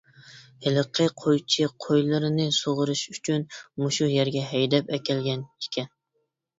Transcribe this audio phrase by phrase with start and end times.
[0.67, 3.47] ھېلىقى قويچى قويلىرىنى سۇغىرىش ئۈچۈن
[3.85, 5.91] مۇشۇ يەرگە ھەيدەپ ئەكەلگەنىكەن.